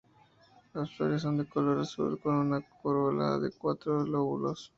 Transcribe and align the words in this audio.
Las 0.73 0.91
flores 0.97 1.21
son 1.21 1.37
de 1.37 1.45
color 1.47 1.81
azul, 1.81 2.19
con 2.19 2.33
una 2.33 2.65
corola 2.81 3.37
de 3.37 3.51
cuatro 3.51 4.03
lóbulos. 4.03 4.69